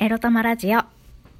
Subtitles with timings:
[0.00, 0.82] エロ玉ラジオ。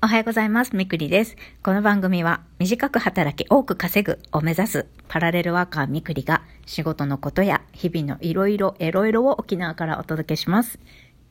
[0.03, 0.75] おはようございます。
[0.75, 1.37] みくりです。
[1.63, 10.81] この番組は短く働き多く稼ぐを目指すパラレルワーカーみくりが仕事のことや日々のいろいろエロいろを沖縄からお届けします。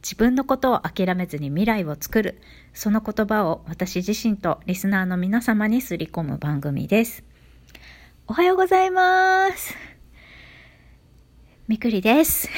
[0.01, 2.39] 自分のことを諦めずに未来を作る、
[2.73, 7.25] その言葉を私自身とリスナーの皆様にすり込む番組です。
[8.25, 9.86] おはようございます。
[11.67, 12.49] みくりです。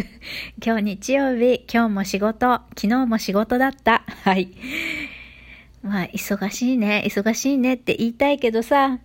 [0.62, 4.04] 今日日曜日、今日も仕事、昨日も仕事だった。
[4.22, 4.50] はい。
[5.82, 8.98] まあ、忙しいね、忙しいねって言いたいけどさ、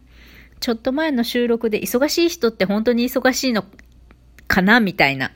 [0.59, 3.63] ちょっと前の収録で忙しい人って本当に忙しいの
[4.49, 5.31] かなみたいな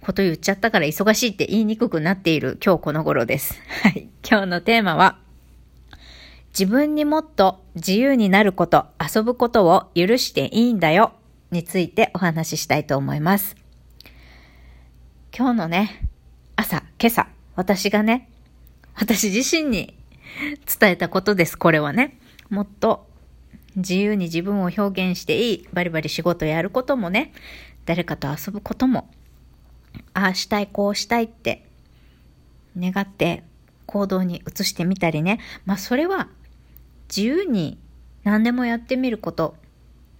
[0.00, 3.60] こと言っちゃったから忙しいって言いにくくなっている今日この頃です。
[3.82, 4.08] はい。
[4.22, 5.18] 今日のテーマは、
[6.50, 11.14] 自分にもっと自由になること、遊ぶことを許していいんだよ
[11.50, 13.56] についてお話ししたいと思います。
[15.36, 16.08] 今日のね、
[16.56, 18.28] 朝、今朝、私がね、
[18.94, 19.96] 私自身に
[20.78, 22.18] 伝えたことです、これはね。
[22.48, 23.08] もっと
[23.76, 27.32] 自由に自分を表現していい、バリバリ仕事やることもね、
[27.86, 29.10] 誰かと遊ぶことも、
[30.14, 31.66] ああしたい、こうしたいって
[32.78, 33.42] 願って
[33.86, 35.40] 行動に移してみたりね。
[35.64, 36.28] まあそれは
[37.08, 37.78] 自由に
[38.22, 39.56] 何でもやってみること、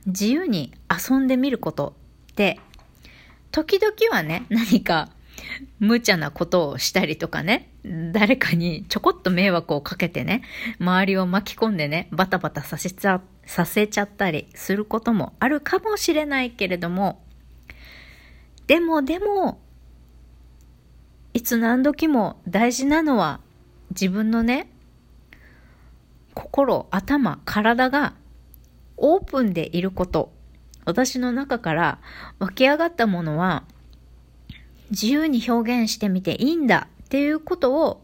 [0.06, 1.94] 自由に遊んでみること
[2.32, 2.58] って、
[3.52, 5.10] 時々はね、何か
[5.78, 7.70] 無茶なことをしたりとかね、
[8.12, 10.42] 誰かにちょこっと迷惑をかけてね、
[10.78, 17.22] 周りを巻き込んでね、バタバタさせちゃ、させちゃったりすることもあるかもしれないけれども、
[18.66, 19.60] でもでも、
[21.32, 23.40] いつ何時も大事なのは
[23.90, 24.70] 自分のね、
[26.34, 28.14] 心、頭、体が
[29.00, 30.32] オープンでいること。
[30.84, 31.98] 私の中から
[32.38, 33.64] 湧き上がったものは
[34.90, 38.02] 自由に表現してみていいんだっていうことを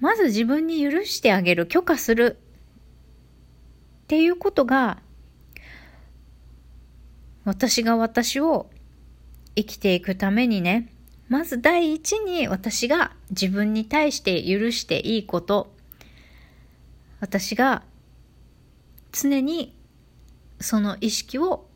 [0.00, 2.38] まず自分に許してあげる、許可する
[4.04, 4.98] っていうことが
[7.44, 8.70] 私が私を
[9.54, 10.92] 生きていくためにね、
[11.28, 15.72] まず第一に私が自分に対して許していいこと、
[17.20, 17.82] 私が
[19.18, 19.74] 常に
[20.60, 21.66] その意識を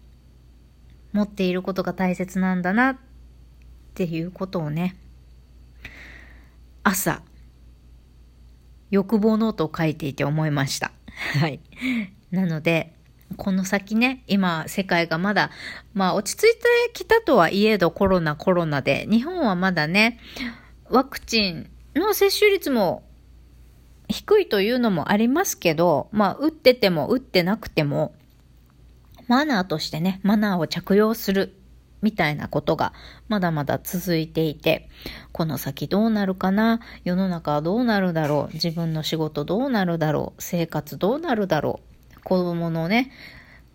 [1.13, 2.97] 持っていることが大切なんだなっ
[3.95, 4.97] ていうことをね、
[6.83, 7.23] 朝、
[8.91, 10.93] 欲望ノートを書いていて思いました。
[11.41, 11.61] はい。
[12.31, 12.95] なので、
[13.37, 15.51] この先ね、今、世界がまだ、
[15.95, 20.21] まあ落ち着いてきたとはいえどコロナコロナで、日本はまだね、
[20.91, 23.05] ワクチンの接種率も
[24.11, 28.15] 低いというのもありますけど、まあ打ってても打ってなくても、
[29.29, 31.55] マナーとしてね、マナーを着用する
[32.03, 32.93] みたいなことが
[33.29, 34.89] まだまだ続いていて、
[35.33, 41.81] この先どうなるかな世の中はどうなるだろう自分の仕事どうなるだろう生活どうなるだろ
[42.17, 43.11] う子供のね、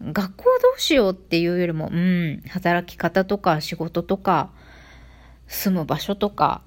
[0.01, 4.51] 学校どうしようっていうよりも、うん、働き方とか仕事とか、
[5.47, 6.62] 住む場所とか、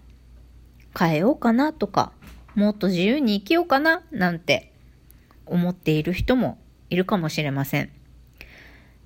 [0.99, 2.13] 変えようかなとか、
[2.55, 4.73] もっと自由に生きようかななんて
[5.47, 6.59] 思っている人も
[6.91, 7.91] いるかもしれません。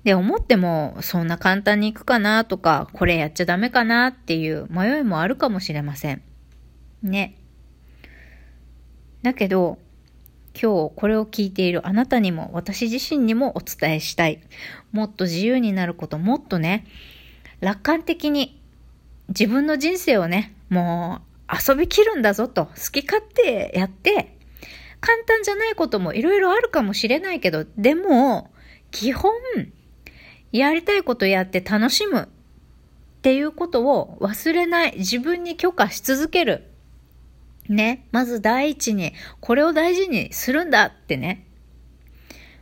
[0.03, 6.21] で、思っても、そんな簡単にいくかなとか、これやっちゃダメかなっていう迷いもあるかもしれません。
[7.01, 7.37] ね。
[9.21, 9.79] だけど、
[10.61, 14.41] 今日これを聞いているあなたにも、私自身にもお伝えしたい。
[14.91, 16.85] もっと自由になること、もっとね、
[17.61, 18.61] 楽観的に
[19.29, 24.37] 自分の人生をね、もう遊びきるんだぞと、好き勝手やって、
[24.99, 28.51] 簡単じゃないこともいろいろあるかもしれないけど、でも、
[28.91, 29.33] 基本、
[30.51, 34.95] やりたいことやって楽しむっていうことを忘れない。
[34.97, 36.63] 自分に許可し続ける。
[37.67, 38.05] ね。
[38.11, 41.47] まず第一に、これを大事にするんだってね。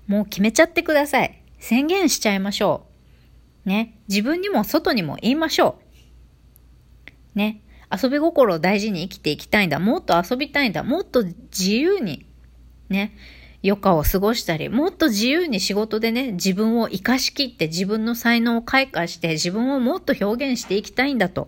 [0.07, 1.41] もう決めちゃってください。
[1.59, 2.85] 宣言しちゃいましょ
[3.65, 3.69] う。
[3.69, 3.97] ね。
[4.07, 5.79] 自分にも外にも言いましょ
[7.35, 7.37] う。
[7.37, 7.61] ね。
[7.91, 9.79] 遊び心を大事に生きていきたいんだ。
[9.79, 10.83] もっと遊びたいんだ。
[10.83, 12.25] もっと自由に、
[12.89, 13.15] ね。
[13.63, 21.47] 余暇を過ごしたり、もっと自由に仕事でね、自分を活かしきって自分の才能を開花して自分をもっと表現していきたいんだと、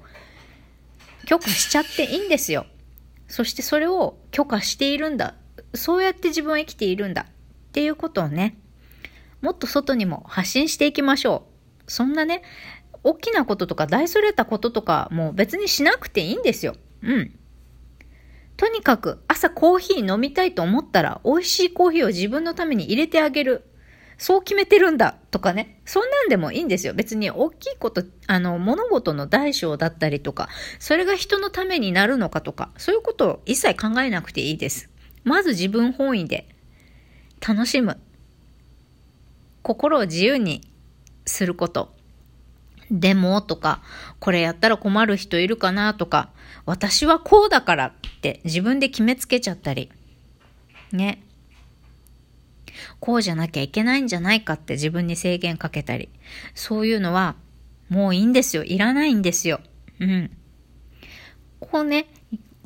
[1.26, 2.68] 許可しちゃっていいんですよ。
[3.28, 5.34] そしてそれを許可しているんだ。
[5.74, 7.24] そうやって自分は生きているんだ。
[7.24, 7.26] っ
[7.72, 8.56] ていうことをね、
[9.42, 11.48] もっと外にも発信していきましょ
[11.88, 11.92] う。
[11.92, 12.44] そんなね、
[13.04, 16.76] 大きなこととか大それたこととかもう別にしなくていいんですよ。
[17.02, 17.40] うん。
[18.56, 23.66] とにかく朝コーヒー飲みたいと思ったら美味しいコーヒーを自分のために入れてあげる。
[24.18, 25.82] そう決めてるんだとかね。
[25.86, 26.94] そんなんでもいいんですよ。
[26.94, 34.90] 別に大きいこと、あの、物事の大小だったりとか、それが人のためになるのかとか、そういうことを一切考えなくていいです。
[35.24, 36.48] まず自分本位で
[37.46, 38.00] 楽しむ。
[39.62, 40.62] 心を自由に
[41.26, 41.94] すること。
[42.94, 43.82] でもとか、
[44.20, 46.30] これやったら困る人いるかなとか、
[46.68, 47.92] 私はこうだからっ
[48.22, 49.92] て自分で決めつけちゃったり。
[50.92, 51.24] ね。
[53.00, 56.10] こうじゃなきゃいけないんじゃないかって自分に制限かけたり。
[56.54, 57.36] そういうのは、
[57.90, 58.64] もういいんですよ。
[58.64, 59.60] いらないんですよ。
[60.00, 60.32] うん。
[61.60, 62.06] こうね、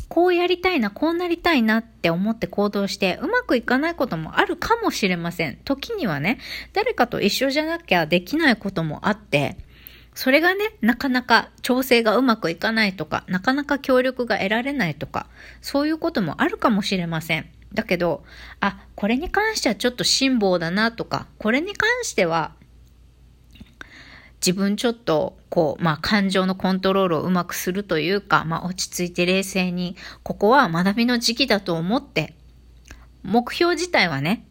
[0.10, 5.58] こうやりたいな、こうなりたいなって思って行動して、うまくいかないこともあるかもしれません。
[5.64, 6.40] 時にはね、
[6.74, 9.58] 誰かと一緒じゃなきゃできないこともあって、
[10.18, 15.28] それがね、なかなか調整がうまくいかないとか、なかなか協力が得られないとか、
[15.62, 17.46] そういうこともあるかもしれません。
[17.72, 18.24] だけど、
[18.60, 22.56] あ、これに関してはちょっと辛抱だなとか、これに関しては、
[24.44, 32.34] 自分ちょっと、こう、まあ、感情のコントロールをうまくするというか、まあ、落ち着いて冷静に、ここは学びの時期だと思って、
[33.22, 34.48] 目標自体はね、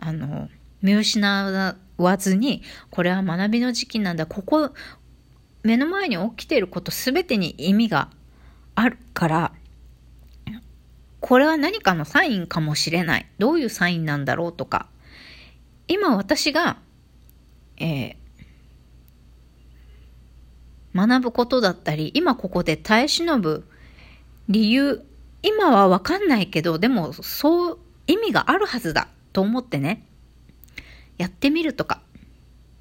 [0.00, 0.48] あの、
[0.82, 4.72] 見失わずに、これは学びの時期なんだ、ここ、
[5.64, 8.10] 目の前に起きていることすべてに意味が
[8.74, 9.52] あるから、
[11.20, 13.26] これは何かのサインかもしれない。
[13.38, 14.88] どういうサインなんだろうとか。
[15.88, 16.76] 今私が、
[17.78, 23.66] えー、学ぶことだったり、今ここで耐え忍ぶ
[24.50, 25.02] 理由、
[25.42, 30.06] 今はわかんないけど、でもそう意味があるはずだと思ってね、
[31.16, 32.02] やってみるとか、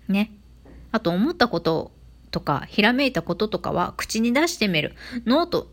[0.09, 0.31] ね。
[0.91, 1.93] あと思ったこと
[2.33, 4.95] とか、ひらめいたこととかは口に出してみる。
[5.25, 5.67] ノーと、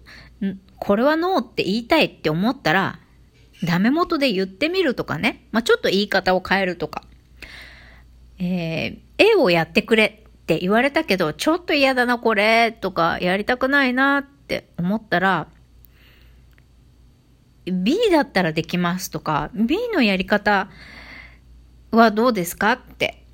[0.78, 3.00] これはノーって言いたいって思ったら、
[3.64, 5.48] ダメ元で言ってみるとかね。
[5.52, 7.04] まあ、ちょっと言い方を変えるとか。
[8.38, 15.48] えー、A をやってくれって言われたけど、ちょっと嫌だなこれとか、やりたくないなって思ったら、
[17.64, 20.68] B だったらできますとか、B のやり方
[21.90, 23.24] はどうですかって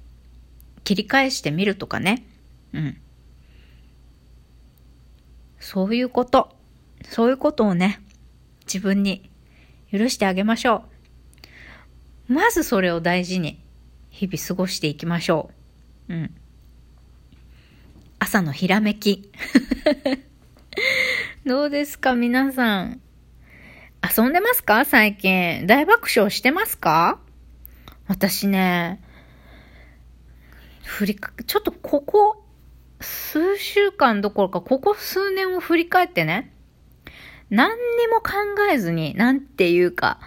[0.84, 2.25] 切り返してみるとかね。
[2.73, 2.96] うん。
[5.67, 6.55] そういうこと。
[7.11, 8.01] そういうことをね、
[8.73, 9.29] 自分に
[9.91, 10.85] 許してあげましょ
[12.29, 12.33] う。
[12.33, 13.61] まずそれを大事に
[14.11, 15.51] 日々過ごしていきましょ
[16.09, 16.15] う。
[16.15, 16.35] うん。
[18.21, 19.29] 朝のひらめき。
[21.45, 23.01] どうですか皆さん。
[24.17, 25.67] 遊んでますか最近。
[25.67, 27.19] 大爆笑してますか？
[28.07, 29.03] 私ね、
[30.85, 32.46] 振りか、ちょっとここ
[33.01, 36.53] 数週間どころか、ここ数年を振り返ってね、
[37.51, 38.33] 何にも考
[38.73, 40.19] えずに、なんていうか、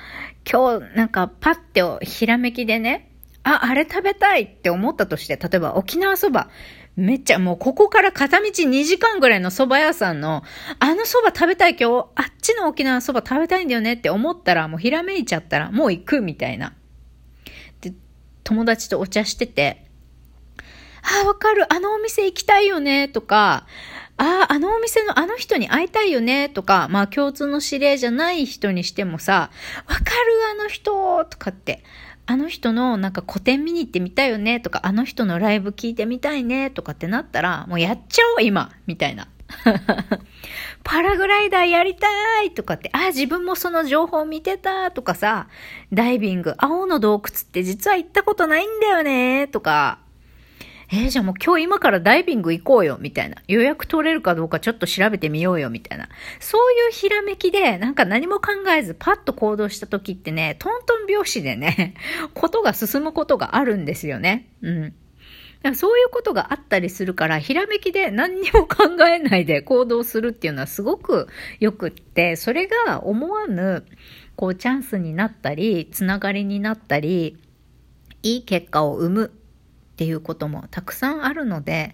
[0.50, 3.12] 今日なんかパッてひらめきでね、
[3.44, 6.50] あ、あれ食べたいって思ったとして、例えば沖縄そば、
[6.96, 10.44] めっちゃもうここから片道2時間ぐらいの蕎麦屋さんの、
[10.80, 16.74] あの蕎麦食べたい今日、あっちの沖縄蕎麦食べたいんだよねって思ったら、もうひらめいちゃったら、もう行くみたいな。
[17.82, 17.94] で、
[18.44, 19.89] 友達とお茶してて、
[21.04, 21.72] ああ、わかる。
[21.74, 23.08] あのお店行きたいよね。
[23.08, 23.66] とか、
[24.18, 26.50] ああ、あのお店のあの人に会いたいよね。
[26.50, 29.50] とか、まあ共通の指令じゃない人にしてもさ、
[29.88, 30.06] わかる
[30.52, 31.84] あの人とかって、
[32.26, 34.60] あの人のなんか個展見に行ってみたいよね。
[34.60, 36.70] とか、あの人のライブ聞いてみたいね。
[36.70, 39.28] とかってなったら、もうやっちゃおう今みたいな。
[40.84, 42.08] パラグライダーやりた
[42.44, 45.48] いとかって、あ、自分もその情報見てたとかさ、
[45.92, 50.00] ダイビング、青の洞窟って実は行ったことないんだよねとか、
[50.92, 53.38] えー、じゃあもう今日今からダイビング行こうよ、みたいな。
[53.48, 56.10] 予約取れるかどうかちょっと調べてみようよ、みたいな。
[56.40, 61.94] そういうひらめきで、なんか何も考えずパッと行動した時ってね、トントン拍子でね、
[62.34, 64.50] ことが進むことがあるんですよね。
[64.64, 64.94] うん。
[65.76, 71.28] そういうことがあったりするから、ひらめきで何にも考えないで行動するっていうのはすごく
[71.60, 73.86] よくって、それが思わぬ、
[74.36, 77.38] こう、チャンスになったり、つながりになったり、
[78.24, 79.39] いい結果を生む
[80.00, 81.94] っていうこともたくさんあるので、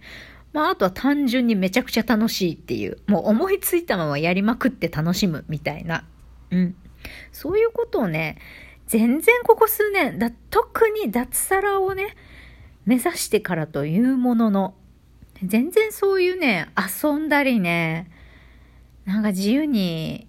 [0.53, 6.05] まあ、あとは単純にめちゃくちゃ楽しいっていう、もう思いついたままやりまくって楽しむみたいな。
[6.51, 6.75] うん。
[7.31, 8.37] そういうことをね、
[8.85, 12.15] 全然ここ数年、だ特に脱サラをね、
[12.85, 14.75] 目指してからというものの、
[15.43, 18.11] 全然そういうね、遊んだりね、
[19.05, 20.27] なんか自由に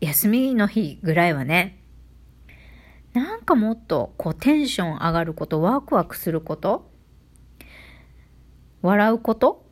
[0.00, 1.77] 休みの日ぐらいはね、
[3.18, 6.88] なんかもっとこうテンション上がること、ワクワクすること、
[8.80, 9.66] 笑うこと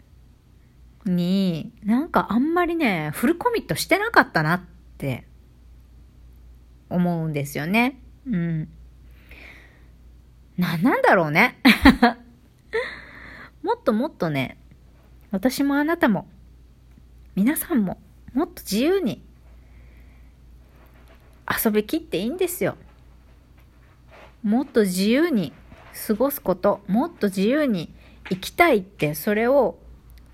[1.05, 4.63] に、なんかあんまりね、フルコミットしてなかったなっ
[4.99, 5.29] て
[6.91, 8.01] 思うんですよね。
[8.29, 8.69] うん。
[10.59, 11.61] 何なんだろうね。
[13.63, 14.59] もっともっとね、
[15.31, 16.27] 私もあなたも、
[17.37, 18.01] 皆さんも、
[18.35, 19.25] もっと自由に
[21.49, 22.77] 遊びきっていいんですよ。
[24.47, 25.53] もっと自由に
[26.07, 27.93] 過ごすこと、もっと自由に
[28.29, 29.77] 生きたいって、それを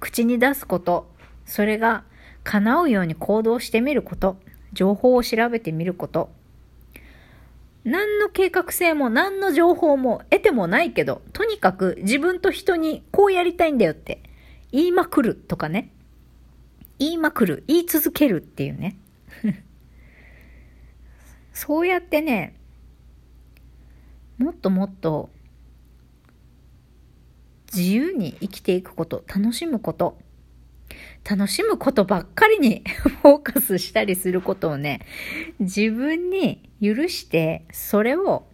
[0.00, 1.11] 口に出すこと、
[1.47, 2.04] それが
[2.45, 4.37] 叶うように行動してみること、
[4.75, 6.28] 情報を調べてみること、
[7.85, 14.23] 何の計画性も何の情報も得てもないけど、とにかく自分と人にこうやりたいんだよって
[14.73, 15.90] 言いまくるとかね。
[16.99, 18.99] 言いまくる、言い続けるっていうね。
[21.54, 22.57] そうやってね、
[24.42, 25.30] もっともっと
[27.75, 30.18] 自由に生きていくこと、楽しむこと、
[31.28, 32.82] 楽しむことばっかりに
[33.22, 35.00] フォーカスしたりすることをね、
[35.58, 38.46] 自分に許して、それを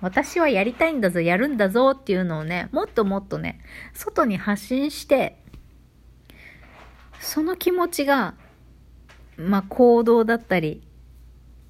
[0.00, 3.60] 私はやりたいんだぞ、やるんだぞっていうのをね、もっともっとね、
[3.94, 5.38] 外に発信して、
[7.20, 8.34] その気持ちが、
[9.36, 10.82] まあ、行動だったり、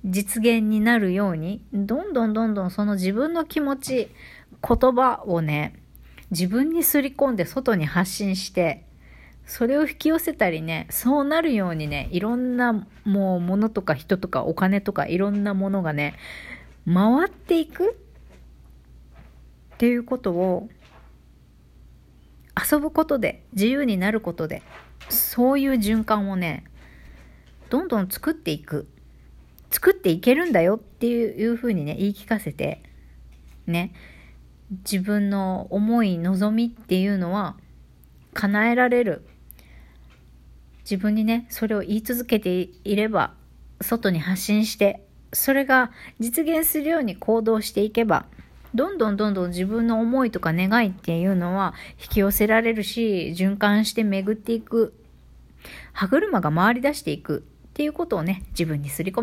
[0.05, 4.09] 実現になるように、どんどんどんどんその自分の気持ち、
[4.67, 5.81] 言葉をね、
[6.31, 8.85] 自分にすり込んで外に発信して、
[9.47, 16.15] それを引き寄せたりね、そうなるようにね、いろんなもう物とか人とかお金とかいろんなものがね、
[16.87, 17.97] 回っていく
[19.75, 20.69] っていうことを
[22.71, 24.63] 遊ぶことで自由になることで
[25.09, 26.65] そういう循環をね
[27.71, 28.87] どんどん作っていく。
[29.75, 32.81] 作っていけるんだよっていうふうにね言い聞かせて
[33.67, 33.93] ね。
[34.71, 37.57] 自分の思い望みっていうのは
[38.35, 39.27] 叶えられる。
[40.85, 42.53] 自分にねそれを言い続けて
[42.85, 43.35] いれば
[43.81, 45.91] 外に発信してそれが
[46.21, 48.27] 実現するように行動していけば
[48.77, 54.95] どんどんどんどん自分の思いとか願いっていうのは引き寄せられるし循環して巡っていく。
[55.93, 59.23] 歯車が回り出していくっていうことをね自分にすり込